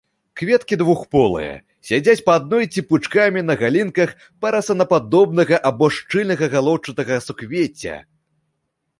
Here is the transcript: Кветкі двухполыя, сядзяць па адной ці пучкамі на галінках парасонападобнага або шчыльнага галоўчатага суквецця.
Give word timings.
Кветкі 0.39 0.75
двухполыя, 0.81 1.49
сядзяць 1.89 2.23
па 2.29 2.37
адной 2.39 2.63
ці 2.73 2.83
пучкамі 2.93 3.43
на 3.49 3.55
галінках 3.61 4.13
парасонападобнага 4.45 5.59
або 5.71 5.85
шчыльнага 5.97 6.45
галоўчатага 6.55 7.19
суквецця. 7.27 7.95